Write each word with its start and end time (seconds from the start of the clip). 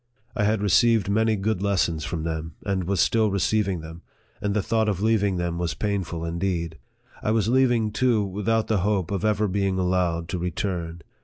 I 0.35 0.45
had 0.45 0.63
received 0.63 1.11
many 1.11 1.35
good 1.35 1.61
lessons 1.61 2.03
from 2.05 2.23
them, 2.23 2.55
and 2.65 2.85
was 2.85 2.99
still 2.99 3.29
receiving 3.29 3.81
them, 3.81 4.01
and 4.41 4.55
the 4.55 4.63
thought 4.63 4.89
of 4.89 4.99
leaving 4.99 5.35
them 5.37 5.59
was 5.59 5.75
painful 5.75 6.25
indeed. 6.25 6.79
I 7.21 7.29
was 7.29 7.49
leaving, 7.49 7.91
too, 7.91 8.25
without 8.25 8.65
the 8.65 8.79
hope 8.79 9.11
of 9.11 9.23
ever 9.23 9.47
being 9.47 9.77
allowed 9.77 10.27
to 10.29 10.39
return. 10.39 11.03